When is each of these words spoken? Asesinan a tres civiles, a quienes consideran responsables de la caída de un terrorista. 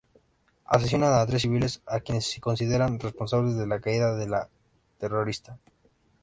Asesinan 0.77 1.13
a 1.17 1.27
tres 1.27 1.43
civiles, 1.43 1.75
a 1.97 1.99
quienes 1.99 2.35
consideran 2.47 2.99
responsables 2.99 3.55
de 3.55 3.67
la 3.67 3.79
caída 3.81 4.15
de 4.15 4.25
un 4.25 4.31
terrorista. 4.97 5.59